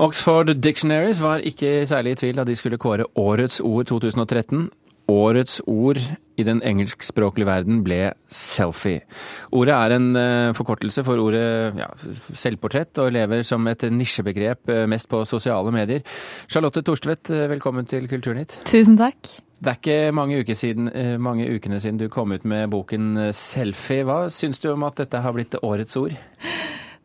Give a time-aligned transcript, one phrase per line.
[0.00, 4.70] Oxford Dictionaries var ikke særlig i tvil da de skulle kåre årets ord 2013.
[5.12, 5.98] Årets ord
[6.40, 9.02] i den engelskspråklige verden ble selfie.
[9.52, 14.84] Ordet er en uh, forkortelse for ordet ja, selvportrett, og lever som et nisjebegrep uh,
[14.88, 16.00] mest på sosiale medier.
[16.48, 18.62] Charlotte Torstvedt, uh, velkommen til Kulturnytt.
[18.64, 19.20] Tusen takk.
[19.62, 20.88] Det er ikke mange, uker siden,
[21.22, 24.02] mange ukene siden du kom ut med boken Selfie.
[24.08, 26.16] Hva syns du om at dette har blitt årets ord?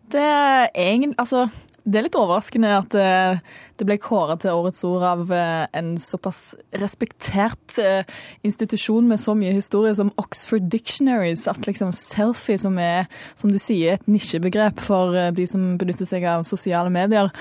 [0.07, 1.49] Det er egentlig Altså
[1.87, 3.39] det er litt overraskende at eh,
[3.79, 6.41] det ble kåra til årets ord av eh, en såpass
[6.81, 8.03] respektert eh,
[8.47, 11.45] institusjon med så mye historie som Oxford Dictionaries.
[11.47, 13.07] At liksom selfie, som er,
[13.39, 17.31] som du sier, et nisjebegrep for de som benytter seg av sosiale medier,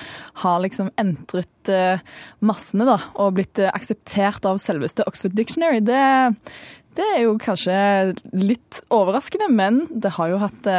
[0.44, 1.52] har liksom entret
[2.46, 5.80] massene da, og blitt akseptert av selveste Oxford Dictionary.
[5.82, 5.98] Det,
[6.96, 7.78] det er jo kanskje
[8.36, 10.70] litt overraskende, men det har jo hatt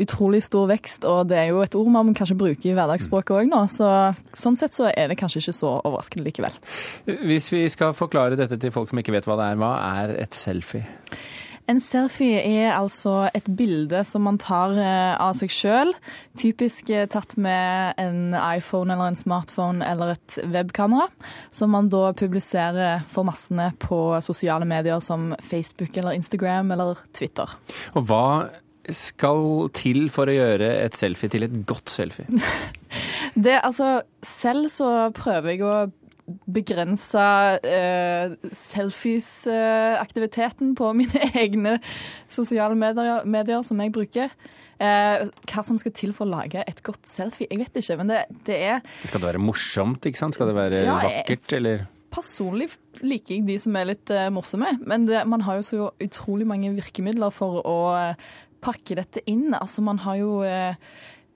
[0.00, 3.50] utrolig stor vekst, og det er jo et ord man kanskje bruker i hverdagsspråket òg
[3.50, 3.60] nå.
[3.70, 3.88] Så,
[4.36, 6.56] sånn sett så er det kanskje ikke så overraskende likevel.
[7.28, 10.16] Hvis vi skal forklare dette til folk som ikke vet hva det er, hva er
[10.24, 10.86] et selfie?
[11.70, 15.92] En selfie er altså et bilde som man tar eh, av seg sjøl.
[16.38, 21.06] Typisk eh, tatt med en iPhone eller en smartphone eller et webkamera.
[21.54, 27.54] Som man da publiserer for massene på sosiale medier som Facebook eller Instagram eller Twitter.
[27.94, 28.26] Og hva
[28.90, 32.26] skal til for å gjøre et selfie til et godt selfie?
[33.44, 35.76] det, altså, selv så prøver jeg å
[36.46, 41.78] begrense uh, selfies-aktiviteten på mine egne
[42.30, 44.28] sosiale medier, medier som jeg bruker.
[44.82, 48.08] Uh, hva som skal til for å lage et godt selfie, jeg vet ikke, men
[48.10, 50.34] det, det er Skal det være morsomt, ikke sant?
[50.34, 51.76] Skal det være ja, vakkert, eller?
[52.12, 52.68] Personlig
[53.00, 56.46] liker jeg de som er litt uh, morsomme, men det, man har jo så utrolig
[56.48, 57.78] mange virkemidler for å
[58.62, 59.50] pakke dette inn.
[59.56, 60.76] Altså, man har jo eh, eh,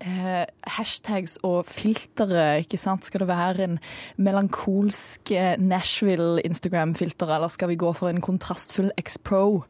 [0.04, 3.06] hashtags og filtre, ikke sant.
[3.06, 3.78] Skal det være en
[4.20, 9.64] melankolsk eh, Nashville-Instagram-filter, eller skal vi gå for en kontrastfull X-Pro?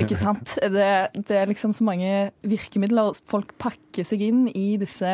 [0.00, 0.56] Ikke sant.
[0.76, 3.14] Det, det, er liksom så mange virkemidler.
[3.28, 5.12] Folk pakker seg inn i disse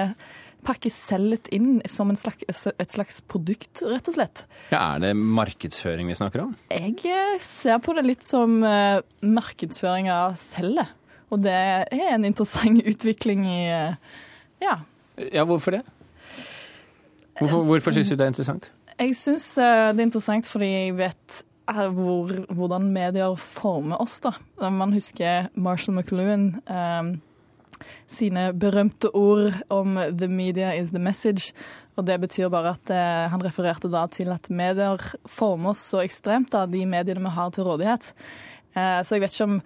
[0.67, 4.45] pakker selv inn som slags, et slags produkt, rett og slett.
[4.71, 6.57] Ja, Er det markedsføring vi snakker om?
[6.71, 10.99] Jeg eh, ser på det litt som markedsføring av cellet.
[11.33, 13.63] Og det er en interessant utvikling i
[14.63, 14.79] Ja.
[15.33, 15.83] Ja, hvorfor det?
[17.39, 18.71] Hvorfor, hvorfor syns du det er interessant?
[19.01, 21.43] Jeg syns eh, det er interessant fordi jeg vet
[21.73, 24.21] eh, hvor, hvordan medier former oss.
[24.23, 24.35] da.
[24.71, 27.15] Man husker Marshall McLuhan um,
[28.07, 31.53] sine berømte ord om 'the media is the message'.
[31.97, 34.97] Og det betyr bare at uh, han refererte da til at medier
[35.27, 38.15] former oss så ekstremt, da, de mediene vi har til rådighet.
[38.73, 39.61] Uh, så jeg vet ikke om,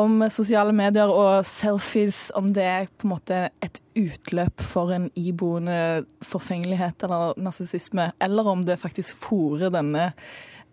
[0.00, 5.08] om sosiale medier og selfies, om det er på en måte et utløp for en
[5.16, 10.10] iboende forfengelighet eller narsissisme, eller om det faktisk fòrer denne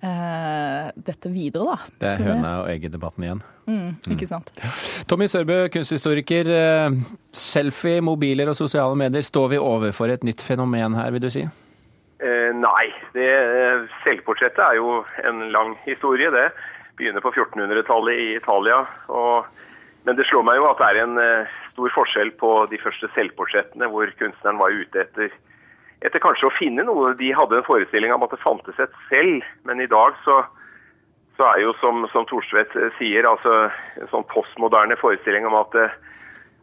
[0.03, 1.91] eh, dette videre, da.
[2.01, 3.43] Det er høna og egget-debatten igjen.
[3.69, 4.51] Mm, ikke sant.
[4.59, 4.77] Mm.
[5.09, 6.49] Tommy Sørbø, kunsthistoriker.
[6.59, 6.97] Eh,
[7.33, 11.45] selfie, mobiler og sosiale medier, står vi overfor et nytt fenomen her, vil du si?
[12.23, 12.85] Eh, nei.
[13.15, 16.51] Det, eh, selvportrettet er jo en lang historie, det
[16.97, 18.83] begynner på 1400-tallet i Italia.
[19.07, 19.47] Og,
[20.07, 23.09] men det slår meg jo at det er en uh, stor forskjell på de første
[23.15, 25.33] selvportrettene, hvor kunstneren var ute etter,
[26.05, 27.15] etter kanskje å finne noe.
[27.19, 30.41] De hadde en forestilling om at det fantes et selv, men i dag så,
[31.39, 33.67] så er jo som, som Thorstvedt eh, sier, altså
[34.01, 35.99] en sånn postmoderne forestilling om at uh,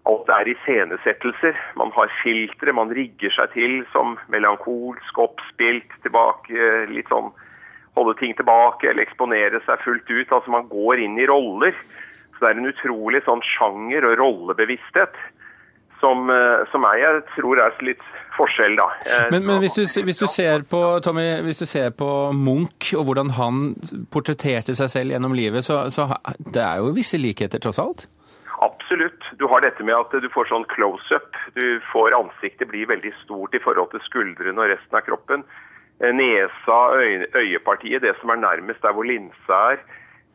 [0.09, 1.59] alt er iscenesettelser.
[1.77, 7.33] Man har filtre, man rigger seg til som melankolsk, oppspilt, tilbake, litt sånn
[7.99, 10.33] holde ting tilbake eller eksponere seg fullt ut.
[10.33, 11.75] Altså Man går inn i roller.
[12.33, 15.19] Så det er en utrolig sånn sjanger- og rollebevissthet
[16.01, 18.05] som, eh, som jeg tror er litt
[18.37, 18.87] forskjell, da.
[19.33, 23.05] Men, men hvis, du, hvis, du, ser på Tommy, hvis du ser på Munch og
[23.09, 23.75] hvordan han
[24.13, 26.09] portretterte seg selv gjennom livet, så, så
[26.39, 28.07] det er jo visse likheter, tross alt?
[28.61, 29.25] Absolutt.
[29.41, 31.37] Du har dette med at du får sånn close-up.
[31.57, 35.45] Du får ansiktet bli veldig stort i forhold til skuldrene og resten av kroppen.
[36.01, 39.77] Eh, nesa, øye, øyepartiet, det som er nærmest der hvor linsa er,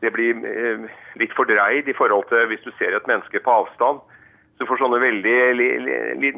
[0.02, 0.84] det blir eh,
[1.18, 3.98] litt fordreid i forhold til hvis du ser et menneske på avstand.
[4.54, 5.34] Så du får sånne veldig,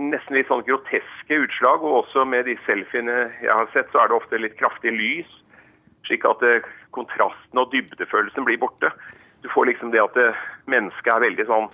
[0.00, 1.84] nesten litt sånn groteske utslag.
[1.84, 5.28] Og også med de selfiene jeg har sett, så er det ofte litt kraftig lys.
[6.08, 6.64] Slik at eh,
[6.96, 8.90] kontrasten og dybdefølelsen blir borte.
[9.44, 10.16] Du får liksom det at
[10.72, 11.68] mennesket er veldig sånn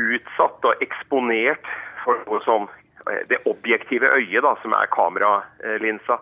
[0.00, 1.68] utsatt og eksponert
[2.06, 2.70] for noe sånn
[3.28, 6.18] det objektive øyet, da, som er kameralinsa.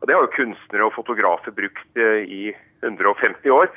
[0.00, 2.42] Og Det har jo kunstnere og fotografer brukt eh, i
[2.86, 3.70] 150 år,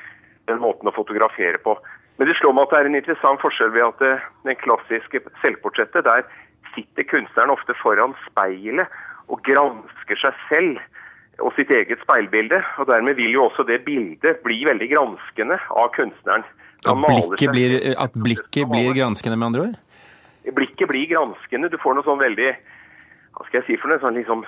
[0.49, 1.75] den måten å fotografere på.
[2.19, 4.13] Men det slår meg at det er en interessant forskjell ved at det,
[4.45, 6.27] den klassiske selvportrettet, der
[6.75, 8.91] sitter kunstneren ofte foran speilet
[9.31, 10.81] og gransker seg selv
[11.41, 12.61] og sitt eget speilbilde.
[12.77, 16.45] Og dermed vil jo også det bildet bli veldig granskende av kunstneren.
[16.81, 19.79] At blikket, blir, at blikket blir granskende, med andre ord?
[20.57, 21.69] Blikket blir granskende.
[21.69, 22.53] Du får noe sånn veldig
[23.37, 24.01] Hva skal jeg si for noe?
[24.01, 24.45] Sånn liksom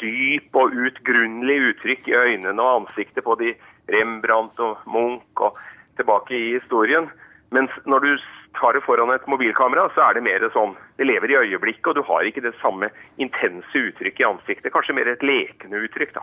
[0.00, 3.54] dyp og utgrunnelig uttrykk i øynene og ansiktet på de
[3.92, 5.58] Rembrandt og Munch og
[5.98, 7.10] tilbake i historien.
[7.54, 8.10] Mens når du
[8.58, 11.96] tar det foran et mobilkamera, så er det mer sånn Det lever i øyeblikket, og
[11.98, 12.86] du har ikke det samme
[13.18, 14.72] intense uttrykket i ansiktet.
[14.72, 16.22] Kanskje mer et lekende uttrykk, da.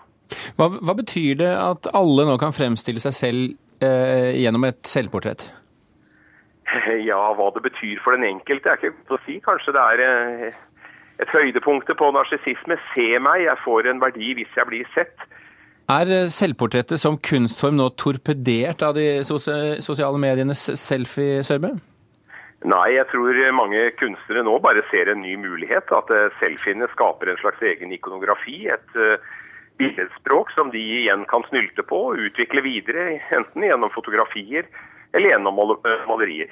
[0.56, 5.50] Hva, hva betyr det at alle nå kan fremstille seg selv eh, gjennom et selvportrett?
[7.12, 9.40] Ja, hva det betyr for den enkelte er ikke godt å si.
[9.44, 10.60] Kanskje det er eh,
[11.22, 12.78] et høydepunkt på narsissisme.
[12.96, 15.28] Se meg, jeg får en verdi hvis jeg blir sett.
[15.92, 21.74] Er eh, selvportrettet som kunstform nå torpedert av de sosiale medienes selfie-sørbe?
[22.62, 25.92] Nei, jeg tror mange kunstnere nå bare ser en ny mulighet.
[25.94, 28.64] At eh, selfiene skaper en slags egen ikonografi.
[28.72, 28.98] Et
[29.82, 34.68] billedspråk som de igjen kan snylte på og utvikle videre, enten gjennom fotografier
[35.12, 35.58] eller gjennom
[36.08, 36.52] malerier.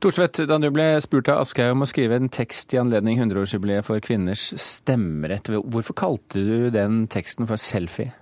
[0.00, 3.84] Torstvedt, da du ble spurt av Aschehoug om å skrive en tekst i anledning 100-årsjubileet
[3.84, 8.14] for kvinners stemmerett, hvorfor kalte du den teksten for selfie?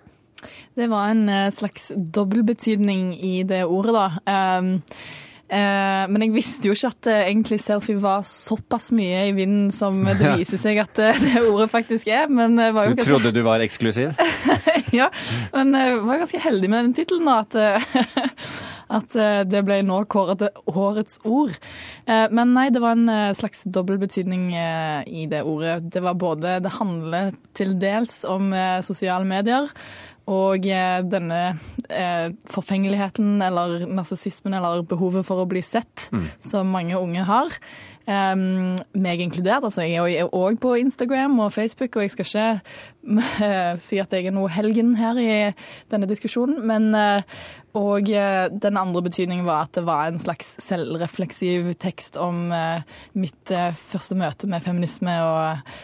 [0.75, 4.09] Det var en eh, slags dobbeltbetydning i det ordet, da.
[4.59, 4.73] Um,
[5.53, 9.71] uh, men jeg visste jo ikke at uh, egentlig selfie var såpass mye i vinden
[9.75, 12.27] som det viser seg at uh, det ordet faktisk er.
[12.27, 13.07] Men, du ganske...
[13.07, 14.19] trodde du var eksklusiv?
[14.99, 15.13] ja,
[15.55, 17.47] men jeg var ganske heldig med den tittelen, da.
[17.47, 21.55] At, at eh, det ble nå kåret til årets ord.
[22.08, 25.81] Eh, men nei, det var en eh, slags dobbeltbetydning i det ordet.
[25.93, 28.52] Det var både Det handler til dels om
[28.85, 29.69] sosiale medier.
[30.29, 31.38] Og denne
[32.52, 36.26] forfengeligheten eller narsissismen eller behovet for å bli sett, mm.
[36.50, 37.56] som mange unge har.
[38.08, 39.66] Um, meg inkludert.
[39.66, 44.31] altså Jeg er òg på Instagram og Facebook, og jeg skal ikke si at jeg
[44.31, 45.28] er noe helgen her i
[45.93, 46.62] denne diskusjonen.
[46.64, 46.88] Men
[47.76, 52.49] og den andre betydningen var at det var en slags selvrefleksiv tekst om
[53.12, 55.76] mitt første møte med feminisme og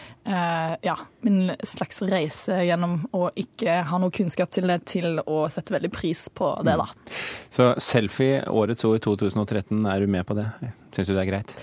[0.83, 5.77] ja, min slags reise gjennom å ikke ha noe kunnskap til det, til å sette
[5.77, 6.89] veldig pris på det, da.
[6.89, 7.17] Mm.
[7.53, 10.49] Så selfie, årets ord 2013, er du med på det?
[10.97, 11.59] Syns du det er greit?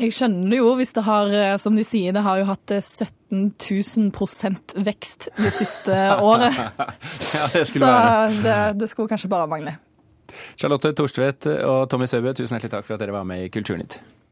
[0.00, 3.52] Jeg skjønner jo hvis det har, eh, som de sier, det har jo hatt 17
[3.60, 5.96] eh, 000 vekst det siste
[6.32, 6.56] året.
[6.56, 6.88] ja,
[7.52, 8.42] det skulle Så være.
[8.46, 9.76] det, det skulle kanskje bare mangle.
[10.56, 13.98] Charlotte Torstvedt og Tommy Søbø, tusen hjertelig takk for at dere var med i Kulturnytt.